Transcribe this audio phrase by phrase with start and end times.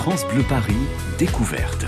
[0.00, 0.72] France Bleu Paris,
[1.18, 1.84] découverte.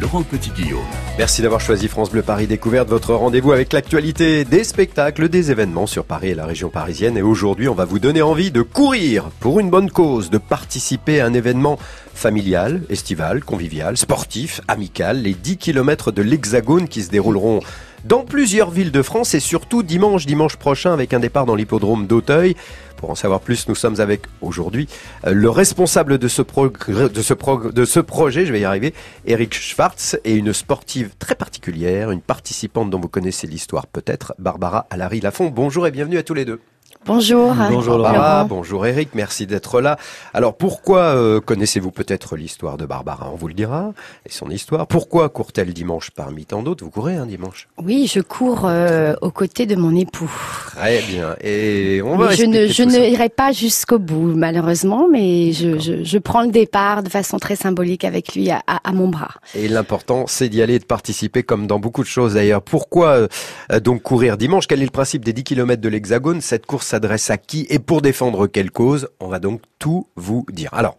[0.00, 0.78] Laurent Petit-Guillaume.
[1.18, 5.88] Merci d'avoir choisi France Bleu Paris Découverte, votre rendez-vous avec l'actualité des spectacles, des événements
[5.88, 7.16] sur Paris et la région parisienne.
[7.16, 11.20] Et aujourd'hui, on va vous donner envie de courir pour une bonne cause, de participer
[11.20, 11.80] à un événement
[12.14, 17.58] familial, estival, convivial, sportif, amical, les 10 km de l'Hexagone qui se dérouleront
[18.04, 22.06] dans plusieurs villes de France et surtout dimanche, dimanche prochain avec un départ dans l'hippodrome
[22.06, 22.56] d'Auteuil.
[22.96, 24.88] Pour en savoir plus, nous sommes avec aujourd'hui
[25.26, 28.92] euh, le responsable de ce, projet, je vais y arriver,
[29.24, 34.86] Eric Schwartz, et une sportive très particulière, une participante dont vous connaissez l'histoire peut-être, Barbara
[34.90, 35.48] Alary Lafont.
[35.48, 36.60] Bonjour et bienvenue à tous les deux.
[37.06, 37.54] Bonjour.
[37.70, 39.98] Bonjour Barbara, bonjour Eric, merci d'être là.
[40.34, 43.30] Alors pourquoi euh, connaissez-vous peut-être l'histoire de Barbara?
[43.32, 43.92] On vous le dira,
[44.26, 44.86] et son histoire.
[44.86, 46.84] Pourquoi court-elle dimanche parmi tant d'autres?
[46.84, 47.68] Vous courez un dimanche?
[47.82, 50.30] Oui, je cours euh, aux côtés de mon époux.
[50.74, 51.34] Très bien.
[51.40, 56.04] Et on va je ne, je ne irai pas jusqu'au bout, malheureusement, mais je, je,
[56.04, 59.34] je, prends le départ de façon très symbolique avec lui à, à, mon bras.
[59.54, 62.60] Et l'important, c'est d'y aller et de participer comme dans beaucoup de choses d'ailleurs.
[62.60, 63.28] Pourquoi
[63.72, 64.66] euh, donc courir dimanche?
[64.66, 66.40] Quel est le principe des 10 km de l'Hexagone?
[66.40, 70.44] Cette course s'adresse à qui et pour défendre quelle cause On va donc tout vous
[70.50, 70.70] dire.
[70.72, 70.96] Alors,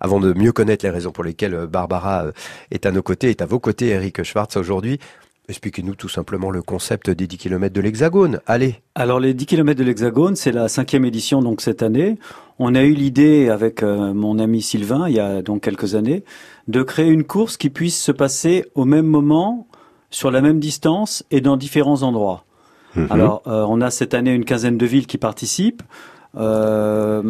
[0.00, 2.32] avant de mieux connaître les raisons pour lesquelles euh, Barbara euh,
[2.70, 4.98] est à nos côtés, est à vos côtés, Eric Schwartz aujourd'hui,
[5.48, 8.40] Expliquez-nous tout simplement le concept des 10 km de l'Hexagone.
[8.46, 8.76] Allez.
[8.94, 12.16] Alors les 10 km de l'Hexagone, c'est la cinquième édition donc cette année.
[12.60, 16.22] On a eu l'idée avec euh, mon ami Sylvain il y a donc quelques années
[16.68, 19.66] de créer une course qui puisse se passer au même moment,
[20.10, 22.44] sur la même distance et dans différents endroits.
[22.96, 23.06] Mhm.
[23.10, 25.82] Alors, euh, on a cette année une quinzaine de villes qui participent.
[26.36, 27.22] Euh,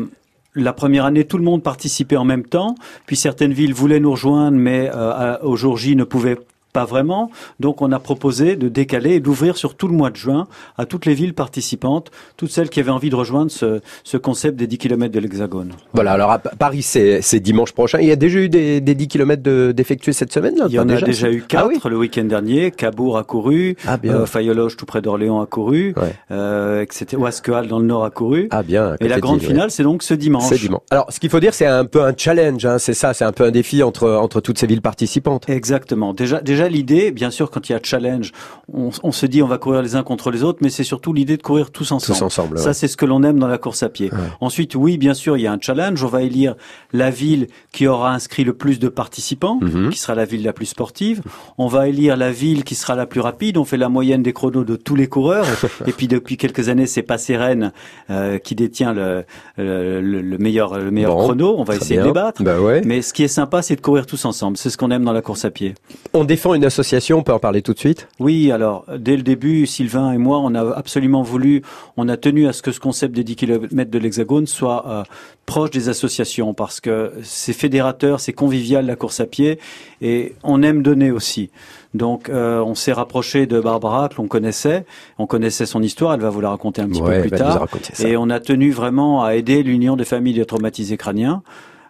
[0.54, 2.74] la première année, tout le monde participait en même temps,
[3.06, 6.38] puis certaines villes voulaient nous rejoindre, mais euh, au jour J ne pouvaient
[6.72, 7.30] pas vraiment.
[7.60, 10.48] Donc on a proposé de décaler et d'ouvrir sur tout le mois de juin
[10.78, 14.56] à toutes les villes participantes, toutes celles qui avaient envie de rejoindre ce, ce concept
[14.56, 15.72] des 10 km de l'Hexagone.
[15.92, 17.98] Voilà, alors à Paris c'est dimanche prochain.
[18.00, 20.78] Il y a déjà eu des, des 10 km d'effectués cette semaine là, Il y
[20.78, 22.70] en a déjà, eu 4 ah le week-end dernier.
[22.70, 26.14] Cabourg a couru, ah, euh, Fayologe tout près d'Orléans a couru, ouais.
[26.30, 27.16] euh, etc.
[27.16, 28.48] Ouasquehal dans le Nord a couru.
[28.50, 28.96] Ah bien.
[29.00, 30.44] Et la grande finale c'est donc ce dimanche.
[30.48, 30.82] C'est dimanche.
[30.90, 33.32] Alors ce qu'il faut dire c'est un peu un challenge, hein, c'est ça, c'est un
[33.32, 35.48] peu un défi entre, entre toutes ces villes participantes.
[35.48, 36.14] Exactement.
[36.14, 38.32] Déjà, déjà l'idée, bien sûr, quand il y a challenge,
[38.72, 41.36] on, se dit on va courir les uns contre les autres, mais c'est surtout l'idée
[41.36, 42.18] de courir tous ensemble.
[42.18, 42.58] Tous ensemble.
[42.58, 44.10] Ça, c'est ce que l'on aime dans la course à pied.
[44.40, 46.02] Ensuite, oui, bien sûr, il y a un challenge.
[46.04, 46.54] On va élire
[46.92, 49.90] la ville qui aura inscrit le plus de participants, mhm.
[49.90, 51.22] qui sera la ville la plus sportive.
[51.58, 53.56] On va élire la ville qui sera la plus rapide.
[53.56, 55.46] On fait la moyenne des chronos de tous les coureurs.
[55.86, 57.72] Et puis depuis quelques années, c'est pas Rennes
[58.10, 59.24] euh, qui détient le,
[59.56, 61.54] le, meilleur, le meilleur chrono.
[61.56, 62.42] On va essayer de les battre.
[62.42, 64.56] Bah mais ce qui est sympa, c'est de courir tous ensemble.
[64.56, 65.74] C'est ce qu'on aime dans la course à pied.
[66.12, 68.08] On défend une association on peut en parler tout de suite?
[68.18, 71.62] Oui, alors dès le début, Sylvain et moi, on a absolument voulu,
[71.96, 75.02] on a tenu à ce que ce concept des 10 km de l'Hexagone soit euh,
[75.46, 79.58] proche des associations parce que c'est fédérateur, c'est convivial la course à pied
[80.00, 81.50] et on aime donner aussi.
[81.94, 84.84] Donc euh, on s'est rapproché de Barbara que l'on connaissait,
[85.18, 87.66] on connaissait son histoire, elle va vous la raconter un petit peu plus tard.
[88.00, 91.42] Et on a tenu vraiment à aider l'Union des familles de traumatisés crâniens.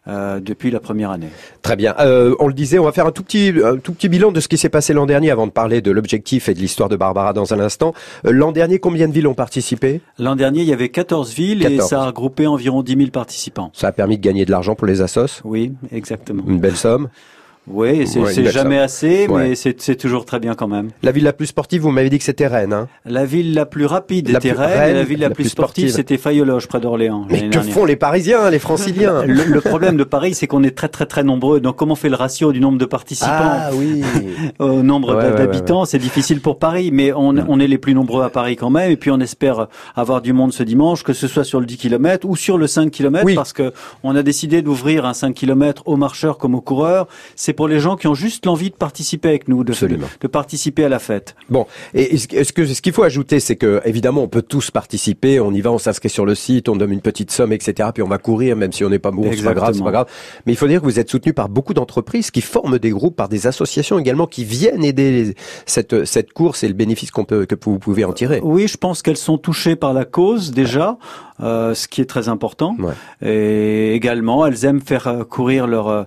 [0.08, 1.28] Euh, depuis la première année.
[1.62, 1.94] Très bien.
[2.00, 4.40] Euh, on le disait, on va faire un tout petit, un tout petit bilan de
[4.40, 6.96] ce qui s'est passé l'an dernier avant de parler de l'objectif et de l'histoire de
[6.96, 7.94] Barbara dans un instant.
[8.26, 10.00] Euh, l'an dernier, combien de villes ont participé?
[10.18, 13.70] L'an dernier, il y avait 14 villes et ça a regroupé environ 10 000 participants.
[13.74, 15.40] Ça a permis de gagner de l'argent pour les assos?
[15.44, 16.42] Oui, exactement.
[16.48, 17.08] Une belle somme?
[17.68, 20.90] oui, c'est jamais assez, mais c'est toujours très bien quand même.
[21.02, 22.72] La ville la plus sportive, vous m'avez dit que c'était Rennes.
[22.72, 26.18] Hein la ville la plus rapide était Rennes, et la ville la, plus, sportive, c'était
[26.18, 27.26] Fayologe, près d'orléans.
[27.30, 30.88] Mais que font les Parisiens, les Franciliens le, problème de Paris, c'est qu'on est très
[30.88, 31.60] très très nombreux.
[31.60, 34.02] Donc comment on fait le ratio du nombre de participants ah, oui.
[34.58, 35.84] au nombre d'habitants?
[35.84, 38.90] C'est difficile pour Paris, mais on, on, est les plus nombreux à Paris quand même.
[38.90, 41.76] Et puis on espère avoir du monde ce dimanche, que ce soit sur le 10
[41.76, 43.72] km ou sur le 5 km, parce que
[44.02, 47.06] on a décidé d'ouvrir un 5 km aux marcheurs comme aux coureurs.
[47.36, 49.74] C'est pour les gens qui ont juste l'envie de participer avec nous, de,
[50.20, 51.34] de, participer à la fête.
[51.50, 55.60] Bon, et ce qu'il faut ajouter, c'est que évidemment on peut tous participer, on y
[55.60, 57.90] va, on s'inscrit sur le site, on donne une petite somme, etc.
[57.92, 59.90] Puis on va courir, même si on n'est pas bon, c'est pas grave, c'est pas
[59.90, 60.06] grave.
[60.46, 63.16] Mais il faut dire que vous êtes soutenu par beaucoup d'entreprises qui forment des groupes,
[63.16, 65.34] par des associations également qui viennent aider
[65.66, 68.40] cette cette course et le bénéfice qu'on peut que vous pouvez en tirer.
[68.42, 70.98] Oui, je pense qu'elles sont touchées par la cause déjà.
[71.42, 72.76] Euh, ce qui est très important.
[73.20, 76.06] Et également, elles aiment faire euh, courir leur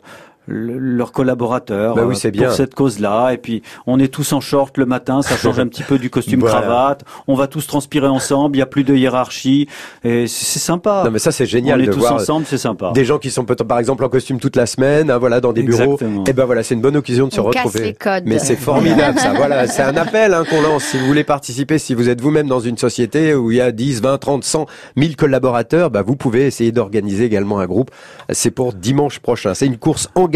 [0.50, 3.32] euh, leurs collaborateurs bah oui, euh, pour cette cause-là.
[3.32, 6.10] Et puis on est tous en short le matin, ça change un petit peu du
[6.10, 7.04] costume cravate.
[7.28, 9.68] On va tous transpirer ensemble, il y a plus de hiérarchie
[10.04, 11.04] et c'est sympa.
[11.06, 12.92] Non mais ça c'est génial on est de tous voir ensemble, c'est sympa.
[12.94, 15.54] Des gens qui sont peut-être par exemple en costume toute la semaine, hein, voilà dans
[15.54, 15.98] des bureaux.
[16.02, 17.84] Et eh ben voilà, c'est une bonne occasion de on se retrouver.
[17.84, 18.24] les codes.
[18.26, 19.34] Mais c'est formidable ça.
[19.34, 22.48] Voilà, c'est un appel hein, qu'on lance si vous voulez participer, si vous êtes vous-même
[22.48, 24.66] dans une société où il y a 10, 20, 30, 100,
[24.96, 27.92] 1000 collaborateurs, bah vous pouvez essayer d'organiser également un groupe.
[28.30, 29.54] C'est pour dimanche prochain.
[29.54, 30.35] C'est une course engagée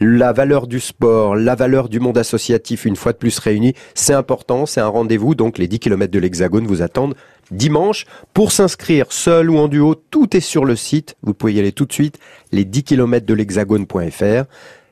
[0.00, 4.14] La valeur du sport, la valeur du monde associatif, une fois de plus réunis, c'est
[4.14, 5.34] important, c'est un rendez-vous.
[5.34, 7.14] Donc les 10 km de l'Hexagone vous attendent
[7.50, 8.06] dimanche.
[8.34, 11.14] Pour s'inscrire seul ou en duo, tout est sur le site.
[11.22, 12.18] Vous pouvez y aller tout de suite,
[12.50, 14.44] les 10 km de l'hexagone.fr.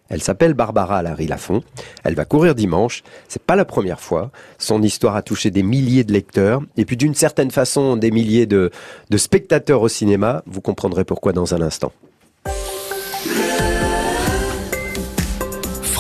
[0.09, 1.63] Elle s'appelle Barbara Larry Lafont.
[2.05, 3.03] Elle va courir dimanche.
[3.29, 4.31] C'est pas la première fois.
[4.59, 8.47] Son histoire a touché des milliers de lecteurs et puis d'une certaine façon des milliers
[8.47, 8.71] de
[9.17, 10.43] spectateurs au cinéma.
[10.47, 11.93] Vous comprendrez pourquoi dans un instant.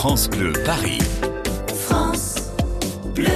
[0.02, 0.98] France Bleu Paris.
[1.74, 2.54] France
[3.14, 3.26] Bleu.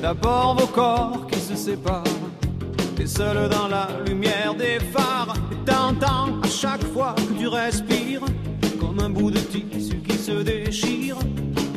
[0.00, 2.02] D'abord vos corps qui se séparent,
[2.96, 8.22] t'es seul dans la lumière des phares, et t'entends à chaque fois que tu respires,
[8.80, 11.18] comme un bout de tissu qui se déchire,
[11.51, 11.51] et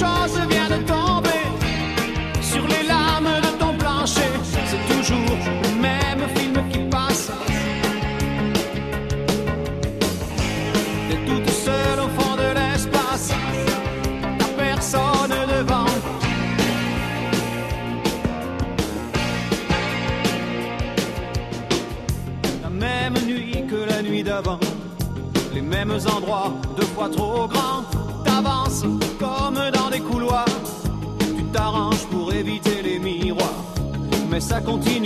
[0.00, 1.44] Chose vient de tomber
[2.40, 4.32] sur les lames de ton plancher,
[4.70, 7.30] c'est toujours le même film qui passe.
[11.08, 13.32] T'es toute seule au fond de l'espace.
[14.38, 15.86] T'as personne devant.
[22.62, 24.60] La même nuit que la nuit d'avant.
[25.54, 27.55] Les mêmes endroits, deux fois trop grands
[34.56, 35.05] ça continue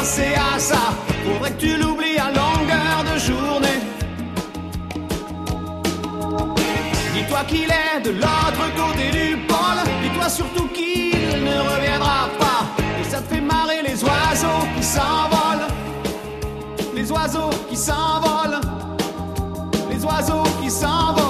[0.00, 0.82] penser à ça.
[1.24, 3.80] Faudrait que tu l'oublies à longueur de journée?
[7.14, 9.80] Dis-toi qu'il est de l'autre côté du pôle.
[10.02, 12.62] Dis-toi surtout qu'il ne reviendra pas.
[13.00, 15.68] Et ça te fait marrer les oiseaux qui s'envolent.
[16.94, 18.60] Les oiseaux qui s'envolent.
[19.90, 21.29] Les oiseaux qui s'envolent.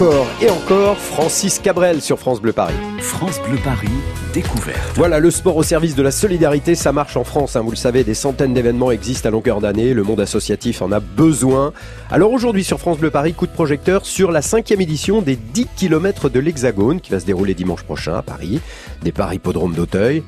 [0.00, 2.72] Encore et encore, Francis Cabrel sur France Bleu Paris.
[3.00, 3.90] France Bleu Paris,
[4.32, 4.96] découverte.
[4.96, 7.54] Voilà, le sport au service de la solidarité, ça marche en France.
[7.54, 9.92] hein, vous le savez, des centaines d'événements existent à longueur d'année.
[9.92, 11.74] Le monde associatif en a besoin.
[12.10, 15.66] Alors aujourd'hui sur France Bleu Paris, coup de projecteur sur la cinquième édition des 10
[15.76, 18.62] km de l'Hexagone qui va se dérouler dimanche prochain à Paris.
[19.02, 20.22] Départ hippodrome d'Auteuil.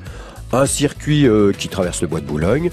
[0.51, 2.69] Un circuit euh, qui traverse le bois de Boulogne.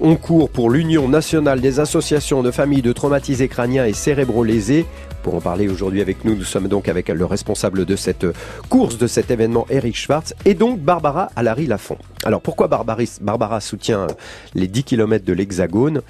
[0.00, 4.86] On court pour l'Union nationale des associations de familles de traumatisés crâniens et cérébro-lésés.
[5.24, 8.26] Pour en parler aujourd'hui avec nous, nous sommes donc avec le responsable de cette
[8.68, 11.96] course, de cet événement, Eric Schwartz, et donc Barbara Alary Lafont.
[12.24, 14.06] Alors pourquoi Barbara soutient
[14.54, 16.02] les 10 km de l'Hexagone?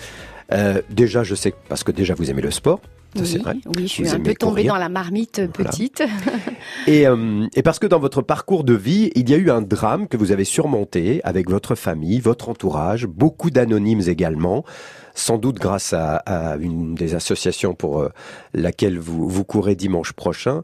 [0.52, 2.80] Euh, Déjà, je sais, parce que déjà vous aimez le sport.
[3.16, 4.75] Oui, je suis Vous un peu tombée courir.
[4.75, 5.71] dans la marmite Voilà.
[5.71, 6.02] petite.
[6.87, 9.62] Et, euh, et parce que dans votre parcours de vie, il y a eu un
[9.62, 14.64] drame que vous avez surmonté avec votre famille, votre entourage, beaucoup d'anonymes également,
[15.14, 18.09] sans doute grâce à, à une des associations pour euh,
[18.52, 20.62] laquelle vous, vous courez dimanche prochain,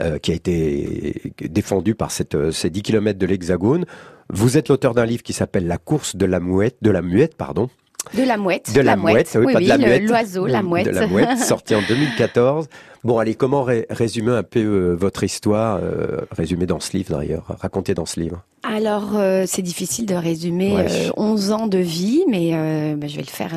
[0.00, 3.84] euh, qui a été défendue par cette, euh, ces 10 km de l'Hexagone.
[4.30, 7.36] Vous êtes l'auteur d'un livre qui s'appelle La course de la mouette, de la muette,
[7.36, 7.68] pardon.
[8.16, 8.72] De la mouette.
[8.74, 9.98] De la, mouette, oui, pas de la.
[9.98, 10.86] L'oiseau, la mouette.
[10.86, 12.68] De la mouette, sorti en 2014.
[13.04, 17.18] Bon, allez, comment ré- résumer un peu euh, votre histoire, euh, résumée dans ce livre
[17.18, 18.44] d'ailleurs, racontée dans ce livre?
[18.62, 20.86] Alors, euh, c'est difficile de résumer Ouais.
[20.88, 22.52] euh, 11 ans de vie, mais
[22.94, 23.54] bah, je vais le faire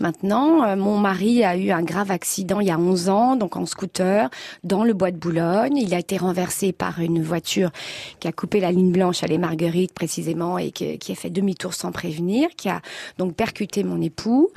[0.00, 0.64] maintenant.
[0.64, 3.66] Euh, mon mari a eu un grave accident il y a 11 ans, donc en
[3.66, 4.28] scooter,
[4.64, 5.76] dans le bois de Boulogne.
[5.76, 7.70] Il a été renversé par une voiture
[8.18, 11.30] qui a coupé la ligne blanche à les Marguerites précisément et que- qui a fait
[11.30, 12.80] demi-tour sans prévenir, qui a
[13.18, 14.50] donc percuté mon époux.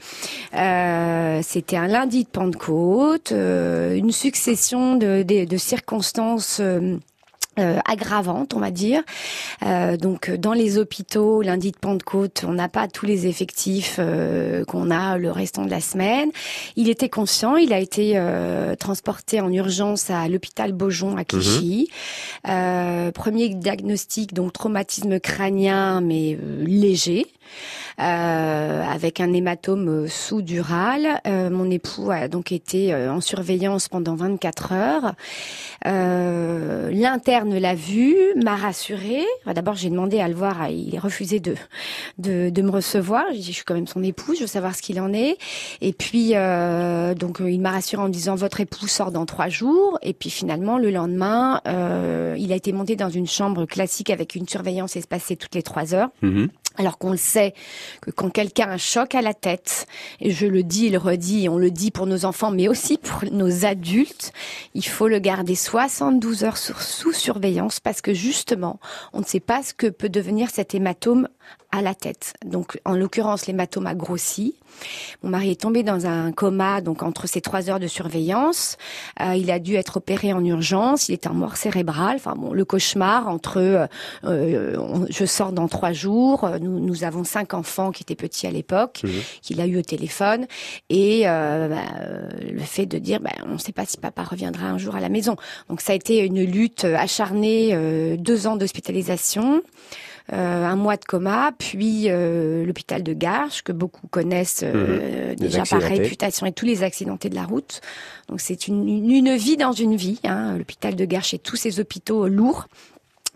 [0.56, 6.58] Euh, C'était un lundi de Pentecôte, euh, une succession de, de- de circonstances.
[6.60, 6.98] euh,
[7.60, 9.03] euh, aggravantes, on va dire.
[9.63, 13.98] Euh, donc euh, dans les hôpitaux, lundi de Pentecôte, on n'a pas tous les effectifs
[14.00, 16.31] euh, qu'on a le restant de la semaine.
[16.75, 21.89] Il était conscient, il a été euh, transporté en urgence à l'hôpital Beaujon à Clichy.
[22.48, 27.27] Euh, premier diagnostic, donc traumatisme crânien, mais euh, léger.
[28.00, 31.22] Euh, avec un hématome euh, sous-dural.
[31.28, 35.14] Euh, mon époux a donc été en surveillance pendant 24 heures.
[35.86, 39.24] L'interne l'a vu, m'a rassuré.
[39.46, 40.70] D'abord, j'ai demandé à le voir.
[40.70, 41.56] Il a refusé de,
[42.18, 43.26] de, de me recevoir.
[43.32, 45.38] J'ai dit, je suis quand même son époux, je veux savoir ce qu'il en est.
[45.82, 50.00] Et puis, euh, donc, il m'a rassuré en disant, votre époux sort dans trois jours.
[50.02, 54.36] Et puis, finalement, le lendemain, euh, il a été monté dans une chambre classique avec
[54.36, 56.10] une surveillance espacée toutes les trois heures.
[56.77, 57.53] Alors qu'on le sait
[58.01, 59.86] que quand quelqu'un a un choc à la tête,
[60.20, 62.98] et je le dis et le redis, on le dit pour nos enfants, mais aussi
[62.98, 64.34] pour nos adultes,
[64.74, 68.80] il faut le garder 72 heures sous surveillance parce que justement,
[69.13, 71.27] on ne sait pas ce que peut devenir cet hématome
[71.72, 72.34] à la tête.
[72.46, 74.56] Donc, en l'occurrence, l'hématome a grossi.
[75.24, 78.78] Mon mari est tombé dans un coma, donc entre ces trois heures de surveillance.
[79.22, 81.10] Euh, il a dû être opéré en urgence.
[81.10, 82.16] Il est en mort cérébrale.
[82.18, 83.88] Enfin bon, le cauchemar entre euh,
[84.24, 86.44] euh, je sors dans trois jours.
[86.44, 89.02] euh, Nous, nous avons cinq enfants qui étaient petits à l'époque,
[89.42, 90.46] qu'il a eu au téléphone,
[90.90, 92.06] et euh, bah,
[92.52, 95.00] le fait de dire, bah, on ne sait pas si papa reviendra un jour à
[95.00, 95.36] la maison.
[95.70, 99.62] Donc ça a été une lutte acharnée, deux ans d'hospitalisation
[100.32, 105.63] un mois de coma, puis euh, l'hôpital de Garches, que beaucoup connaissent euh, Les déjà
[105.63, 107.82] par réputation et tous les accidentés de la route.
[108.30, 111.58] Donc c'est une, une, une vie dans une vie, hein, l'hôpital de Garches et tous
[111.58, 112.68] ces hôpitaux lourds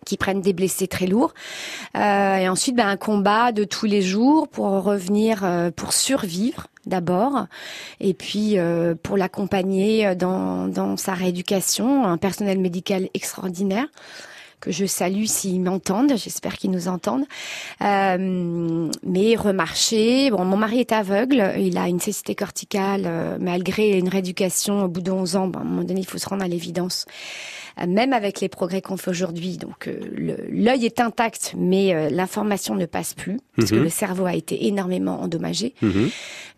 [0.06, 1.34] qui prennent des blessés très lourds.
[1.98, 6.68] Euh, et ensuite, ben, un combat de tous les jours pour revenir, euh, pour survivre
[6.86, 7.48] d'abord,
[8.00, 13.88] et puis euh, pour l'accompagner dans, dans sa rééducation, un personnel médical extraordinaire
[14.60, 17.26] que je salue s'ils m'entendent, j'espère qu'ils nous entendent.
[17.82, 23.98] Euh, mais remarcher, bon, mon mari est aveugle, il a une cécité corticale, euh, malgré
[23.98, 26.28] une rééducation au bout de 11 ans, bon, à un moment donné, il faut se
[26.28, 27.06] rendre à l'évidence.
[27.80, 29.90] Euh, même avec les progrès qu'on fait aujourd'hui, donc
[30.50, 35.22] l'œil est intact, mais l'information ne passe plus, parce que le cerveau a été énormément
[35.22, 35.74] endommagé.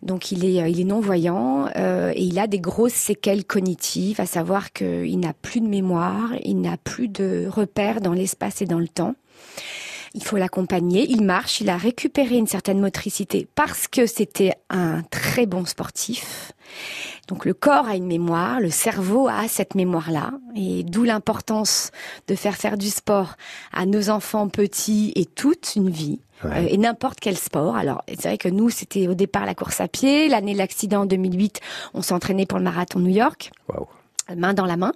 [0.02, 4.26] Donc il est, il est non-voyant euh, et il a des grosses séquelles cognitives, à
[4.26, 8.78] savoir qu'il n'a plus de mémoire, il n'a plus de repères dans l'espace et dans
[8.78, 9.16] le temps.
[10.14, 11.06] Il faut l'accompagner.
[11.08, 11.60] Il marche.
[11.60, 16.52] Il a récupéré une certaine motricité parce que c'était un très bon sportif.
[17.28, 21.90] Donc le corps a une mémoire, le cerveau a cette mémoire-là, et d'où l'importance
[22.26, 23.34] de faire faire du sport
[23.72, 26.20] à nos enfants petits et toute une vie.
[26.42, 26.50] Ouais.
[26.50, 27.76] Euh, et n'importe quel sport.
[27.76, 30.28] Alors, c'est vrai que nous, c'était au départ la course à pied.
[30.28, 31.60] L'année de l'accident en 2008,
[31.94, 33.52] on s'est entraîné pour le marathon New York.
[33.68, 33.86] Waouh.
[34.36, 34.92] Main dans la main.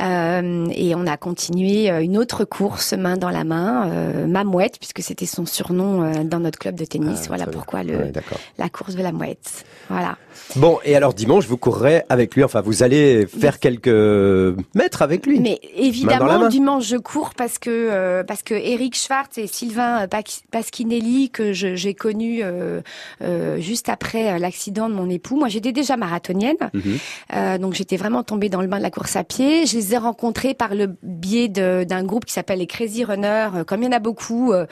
[0.00, 4.44] Euh, et on a continué euh, une autre course main dans la main, euh, ma
[4.44, 7.20] mouette, puisque c'était son surnom euh, dans notre club de tennis.
[7.24, 8.12] Ah, voilà pourquoi le, Ouais,
[8.58, 9.64] la course de la mouette.
[9.88, 10.16] Voilà.
[10.56, 12.42] Bon, et alors dimanche, vous courrez avec lui.
[12.44, 13.88] Enfin, vous allez faire quelques
[14.74, 15.40] mètres avec lui.
[15.40, 16.48] Mais évidemment, main.
[16.48, 20.06] dimanche, je cours parce que parce que Eric Schwartz et Sylvain
[20.50, 21.94] Pasquinelli que j'ai
[23.22, 25.36] euh, juste après l'accident de mon époux.
[25.36, 27.58] Moi, j'étais déjà marathonienne, Mhm.
[27.58, 29.66] donc j'étais vraiment tombée dans le bain de la course à pied.
[29.66, 33.50] Je les ai rencontrés par le biais d'un groupe qui s'appelle les Crazy Runners.
[33.56, 34.66] Euh, Comme il y en a beaucoup, euh,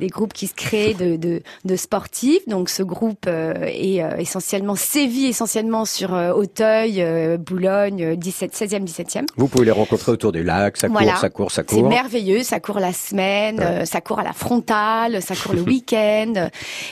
[0.00, 2.46] des groupes qui se créent de, de, de sportifs.
[2.48, 7.04] Donc ce groupe euh, est essentiellement sévit essentiellement sur Auteuil,
[7.38, 9.26] Boulogne, euh, 17, 16e, 17e.
[9.36, 10.76] Vous pouvez les rencontrer autour du lac.
[10.76, 11.12] Ça Voilà.
[11.12, 11.88] court, ça court, ça C'est court.
[11.88, 16.48] merveilleux, ça court la semaine, ça court à la frontale, ça court le week-end.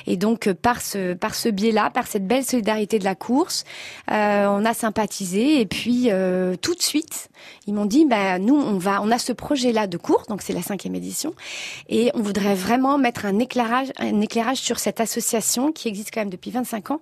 [0.06, 3.64] Et donc par ce par ce biais-là, par cette belle solidarité de la course,
[4.10, 7.28] euh, on a sympathisé et puis euh, tout de suite,
[7.66, 10.52] ils m'ont dit bah nous on va on a ce projet-là de course, donc c'est
[10.52, 11.34] la cinquième édition,
[11.88, 16.20] et on voudrait vraiment mettre un éclairage un éclairage sur cette association qui existe quand
[16.20, 17.00] même depuis 25 ans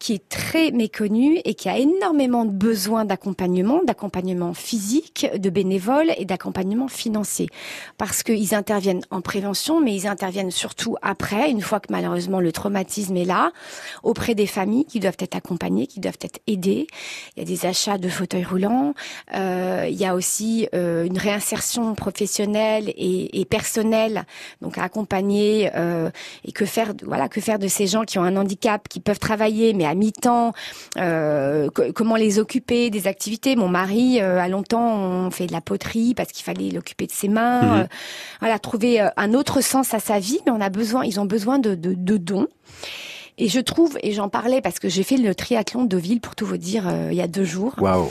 [0.00, 6.12] qui est très méconnue et qui a énormément de besoins d'accompagnement, d'accompagnement physique, de bénévoles
[6.16, 7.48] et d'accompagnement financier.
[7.98, 12.50] Parce qu'ils interviennent en prévention, mais ils interviennent surtout après, une fois que malheureusement le
[12.50, 13.52] traumatisme est là,
[14.02, 16.86] auprès des familles qui doivent être accompagnées, qui doivent être aidées.
[17.36, 18.94] Il y a des achats de fauteuils roulants,
[19.34, 24.24] euh, il y a aussi euh, une réinsertion professionnelle et, et personnelle,
[24.62, 26.10] donc à accompagner euh,
[26.46, 29.18] et que faire, voilà, que faire de ces gens qui ont un handicap, qui peuvent
[29.18, 30.52] travailler mais à mi-temps,
[30.96, 33.56] euh, co- comment les occuper, des activités.
[33.56, 37.12] Mon mari, euh, a longtemps, on fait de la poterie parce qu'il fallait l'occuper de
[37.12, 37.80] ses mains.
[37.80, 37.86] Euh,
[38.40, 41.26] voilà, trouver euh, un autre sens à sa vie, mais on a besoin, ils ont
[41.26, 42.46] besoin de, de, de dons.
[43.38, 46.34] Et je trouve, et j'en parlais parce que j'ai fait le triathlon de Deauville, pour
[46.34, 47.74] tout vous dire, euh, il y a deux jours.
[47.78, 48.10] Waouh.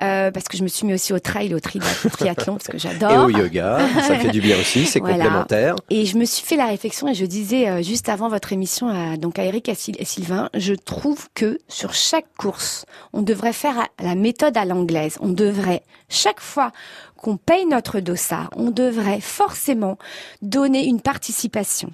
[0.00, 1.78] Euh, parce que je me suis mis aussi au trail, au tri-
[2.12, 3.26] triathlon, parce que Et j'adore.
[3.26, 4.86] au yoga, ça fait du bien aussi.
[4.86, 5.16] C'est Voilà.
[5.24, 5.74] complémentaire.
[5.90, 8.88] Et je me suis fait la réflexion et je disais euh, juste avant votre émission
[8.88, 13.20] à, donc à Eric et Syl- et Sylvain, je trouve que sur chaque course, on
[13.22, 15.18] devrait faire la méthode à l'anglaise.
[15.20, 16.72] On devrait chaque fois
[17.16, 19.98] qu'on paye notre dossard, on devrait forcément
[20.40, 21.90] donner une participation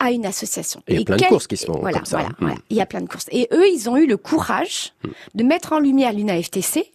[0.00, 0.82] à une association.
[0.88, 2.16] Et il y a plein de courses qui se font voilà, comme ça.
[2.16, 2.34] Voilà, Mm.
[2.40, 2.54] voilà.
[2.70, 3.26] Il y a plein de courses.
[3.30, 4.94] Et eux, ils ont eu le courage
[5.34, 6.90] de mettre en lumière l'UNAFTC,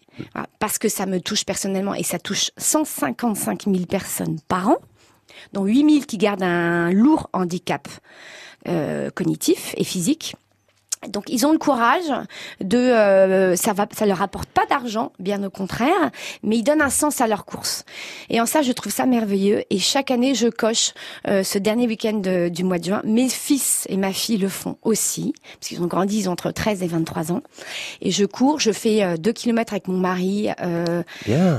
[0.60, 4.78] parce que ça me touche personnellement et ça touche 155 000 personnes par an,
[5.54, 7.88] dont 8 000 qui gardent un lourd handicap
[8.68, 10.36] euh, cognitif et physique.
[11.10, 12.12] Donc ils ont le courage
[12.62, 16.12] de euh, ça va ça leur apporte pas d'argent bien au contraire
[16.44, 17.84] mais ils donnent un sens à leur course.
[18.30, 19.64] Et en ça je trouve ça merveilleux.
[19.70, 20.94] Et chaque année je coche
[21.28, 23.02] euh, ce dernier week-end de- du mois de juin.
[23.04, 26.52] Mes fils et ma fille le font aussi parce qu'ils ont grandi ils ont entre
[26.52, 27.42] 13 et 23 ans.
[28.02, 31.04] Et je cours je fais euh, deux kilomètres avec mon mari euh,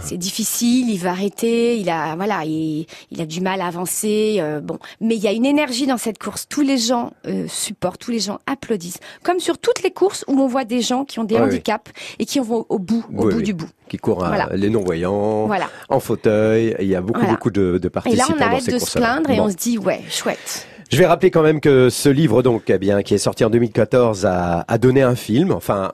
[0.03, 4.37] c'est difficile, il va arrêter, il a voilà, il, il a du mal à avancer.
[4.39, 6.47] euh, bon, mais il y a une énergie dans cette course.
[6.49, 10.41] Tous les gens euh, supportent, tous les gens applaudissent, comme sur toutes les courses où
[10.41, 13.25] on voit des gens qui ont des Ouais, handicaps et qui vont au bout, au
[13.25, 13.43] Oui, bout oui.
[13.43, 13.69] du bout.
[13.89, 14.49] Qui courent à Voilà.
[14.55, 15.67] les non-voyants, Voilà.
[15.89, 16.75] en fauteuil.
[16.81, 17.35] Il y a beaucoup, Voilà.
[17.35, 19.45] beaucoup de, de Et participants là, on arrête de se plaindre et Bon.
[19.45, 20.67] on se dit ouais, chouette.
[20.91, 23.51] Je vais rappeler quand même que ce livre, donc, eh bien, qui est sorti en
[23.51, 25.91] 2014, a, a donné un film, enfin,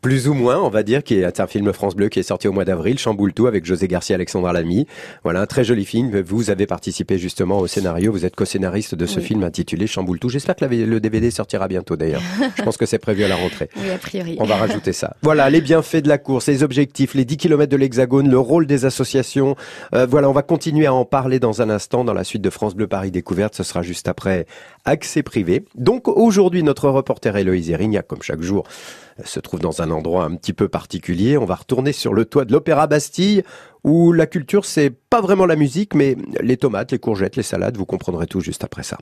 [0.00, 2.48] plus ou moins, on va dire, qui est un film France Bleu qui est sorti
[2.48, 4.86] au mois d'avril, Chamboultou, avec José Garcia, Alexandra Lamy.
[5.24, 6.20] Voilà, un très joli film.
[6.20, 8.12] Vous avez participé justement au scénario.
[8.12, 9.24] Vous êtes co-scénariste de ce Oui.
[9.26, 10.28] film intitulé Chamboultou.
[10.28, 12.22] J'espère que la- le DVD sortira bientôt d'ailleurs.
[12.56, 13.68] Je pense que c'est prévu à la rentrée.
[13.76, 14.36] Oui, a priori.
[14.40, 15.16] On va rajouter ça.
[15.22, 18.66] Voilà, les bienfaits de la course, les objectifs, les 10 km de l'Hexagone, le rôle
[18.66, 19.56] des associations.
[19.94, 22.50] Euh, voilà, on va continuer à en parler dans un instant dans la suite de
[22.50, 23.54] France Bleu Paris Découverte.
[23.56, 24.46] Ce sera juste après
[24.86, 25.64] accès privé.
[25.74, 28.64] Donc aujourd'hui, notre reporter Héloïse Erignac, comme chaque jour,
[29.24, 31.36] se trouve dans un endroit un petit peu particulier.
[31.36, 33.42] On va retourner sur le toit de l'Opéra Bastille
[33.84, 37.76] où la culture, c'est pas vraiment la musique, mais les tomates, les courgettes, les salades.
[37.76, 38.98] Vous comprendrez tout juste après ça.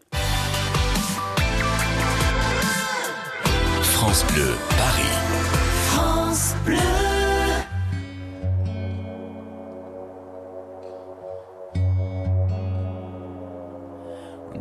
[3.82, 5.23] France Bleu, Paris.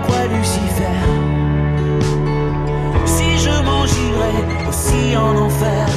[0.00, 0.98] Croix Lucifer.
[3.04, 5.88] Si je m'en j'irai aussi en enfer.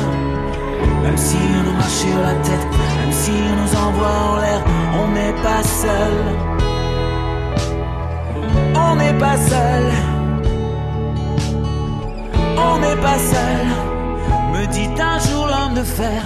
[1.03, 2.67] Même si on nous marche sur la tête,
[2.99, 4.61] même si on nous envoie en l'air,
[5.01, 6.15] on n'est pas seul.
[8.75, 9.85] On n'est pas seul.
[12.59, 13.67] On n'est pas seul,
[14.53, 16.23] me dit un jour l'homme de fer.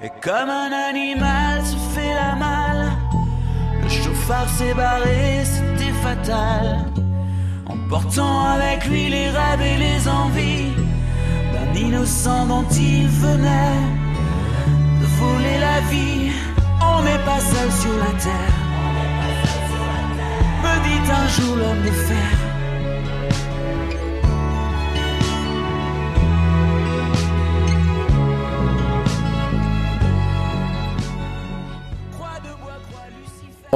[0.00, 2.83] Et comme un animal se fait la malle,
[4.24, 6.86] chauffard s'est barré, c'était fatal.
[7.66, 10.72] Emportant avec lui les rêves et les envies
[11.52, 13.80] d'un innocent dont il venait
[15.00, 16.32] de voler la vie.
[16.80, 18.58] On n'est pas seul sur la terre,
[20.62, 22.43] me dit un jour l'homme de fer.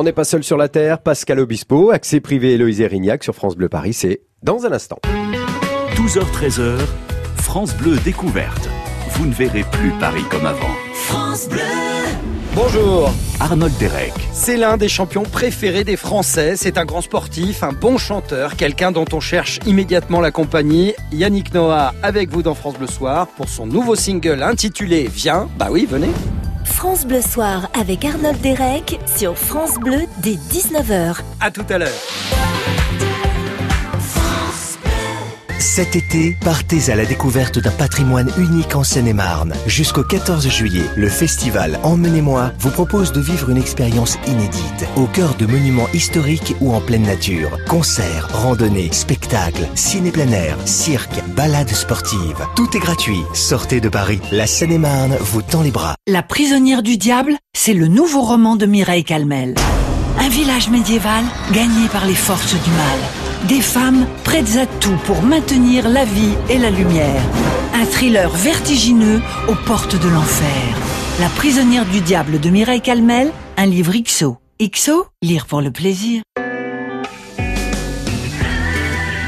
[0.01, 3.57] On n'est pas seul sur la Terre, Pascal Obispo, accès privé Héloïse Erignac sur France
[3.57, 5.01] Bleu Paris, c'est dans un instant.
[5.97, 6.79] 12h-13h,
[7.35, 8.69] France Bleu découverte.
[9.15, 10.71] Vous ne verrez plus Paris comme avant.
[10.93, 11.59] France Bleu.
[12.55, 16.55] Bonjour, Arnold Derek, c'est l'un des champions préférés des Français.
[16.55, 20.95] C'est un grand sportif, un bon chanteur, quelqu'un dont on cherche immédiatement la compagnie.
[21.11, 25.49] Yannick Noah avec vous dans France Bleu Soir pour son nouveau single intitulé Viens.
[25.59, 26.11] Bah oui, venez.
[26.69, 31.17] France Bleu Soir avec Arnold Derek sur France Bleu dès 19h.
[31.41, 32.58] À tout à l'heure.
[35.59, 39.55] Cet été, partez à la découverte d'un patrimoine unique en Seine-et-Marne.
[39.67, 45.35] Jusqu'au 14 juillet, le festival Emmenez-moi vous propose de vivre une expérience inédite, au cœur
[45.35, 47.59] de monuments historiques ou en pleine nature.
[47.67, 52.47] Concerts, randonnées, spectacles, ciné plein air, cirque, balades sportives.
[52.55, 53.23] Tout est gratuit.
[53.35, 54.21] Sortez de Paris.
[54.31, 55.97] La Seine-et-Marne vous tend les bras.
[56.07, 59.57] La prisonnière du diable, c'est le nouveau roman de Mireille Calmel.
[60.21, 63.28] Un village médiéval gagné par les forces du mal.
[63.47, 67.23] Des femmes prêtes à tout pour maintenir la vie et la lumière.
[67.73, 70.77] Un thriller vertigineux aux portes de l'enfer.
[71.21, 74.39] La prisonnière du diable de Mireille Calmel, un livre XO.
[74.61, 76.23] XO, lire pour le plaisir.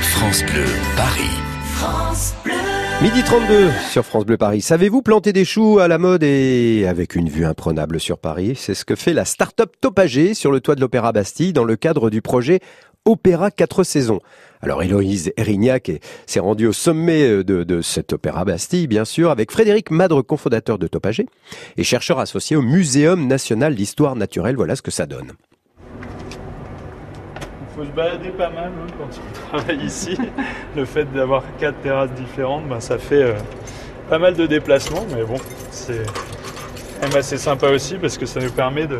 [0.01, 0.64] France Bleu
[0.96, 1.31] Paris.
[1.75, 2.55] France Bleu.
[3.03, 4.61] Midi 32 sur France Bleu Paris.
[4.61, 8.55] Savez-vous planter des choux à la mode et avec une vue imprenable sur Paris?
[8.57, 11.77] C'est ce que fait la start-up Topager sur le toit de l'Opéra Bastille dans le
[11.77, 12.61] cadre du projet
[13.07, 14.21] Opéra 4 saisons.
[14.61, 19.07] Alors Héloïse Erignac est- s'est rendue au sommet euh, de, de cet Opéra Bastille, bien
[19.07, 21.27] sûr, avec Frédéric Madre, cofondateur de Topager
[21.79, 24.57] et chercheur associé au Muséum national d'histoire naturelle.
[24.57, 25.33] Voilà ce que ça donne.
[27.63, 30.19] Il faut se balader pas mal hein, quand on travaille ici.
[30.77, 33.33] Le fait d'avoir quatre terrasses différentes, ben, ça fait euh,
[34.11, 35.37] pas mal de déplacements, mais bon,
[35.71, 36.03] c'est
[37.17, 38.99] assez sympa aussi parce que ça nous permet de,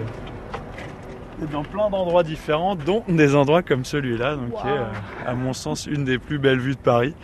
[1.43, 4.85] et dans plein d'endroits différents, dont des endroits comme celui-là, donc qui est, euh,
[5.27, 7.15] à mon sens, une des plus belles vues de Paris.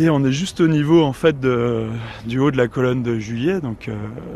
[0.00, 1.86] Et on est juste au niveau en fait de,
[2.24, 3.94] du haut de la colonne de Juillet, donc euh,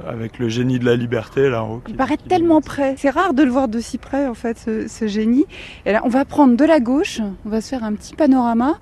[0.09, 1.83] avec le génie de la liberté là en haut.
[1.89, 2.95] Il paraît tellement près.
[2.99, 5.45] C'est rare de le voir de si près en fait, ce, ce génie.
[5.87, 7.21] Et là, on va prendre de la gauche.
[7.47, 8.75] On va se faire un petit panorama.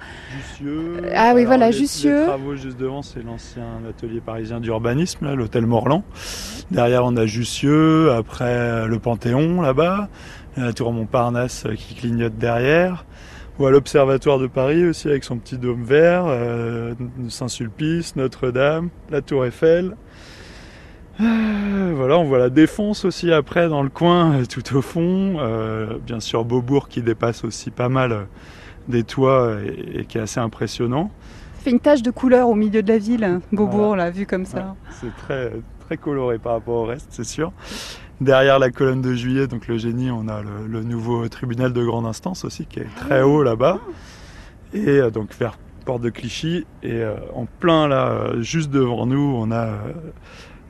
[0.57, 1.03] Jussieu.
[1.15, 2.21] Ah oui, voilà, les- Jussieu.
[2.21, 6.03] Les travaux juste devant, c'est l'ancien atelier parisien d'urbanisme, là, l'hôtel Morland.
[6.71, 10.09] Derrière, on a Jussieu, après le Panthéon là-bas,
[10.57, 13.05] la tour Montparnasse euh, qui clignote derrière.
[13.61, 16.95] Ou à l'Observatoire de Paris aussi avec son petit dôme vert, euh,
[17.29, 19.97] Saint-Sulpice, Notre-Dame, la Tour Eiffel.
[21.21, 25.37] Euh, voilà, on voit la Défense aussi après dans le coin, euh, tout au fond.
[25.41, 28.29] Euh, bien sûr, Beaubourg qui dépasse aussi pas mal
[28.89, 31.11] des toits et, et qui est assez impressionnant.
[31.59, 34.05] Ça fait une tache de couleur au milieu de la ville, Beaubourg, Voilà.
[34.05, 34.75] là, vu comme ça.
[35.03, 35.53] C'est très,
[35.85, 37.53] très coloré par rapport au reste, c'est sûr.
[38.21, 41.85] Derrière la colonne de juillet, donc le génie, on a le, le nouveau tribunal de
[41.85, 43.79] grande instance aussi, qui est très haut là-bas.
[44.75, 46.67] Et euh, donc vers Porte de Clichy.
[46.83, 49.79] Et euh, en plein là, euh, juste devant nous, on a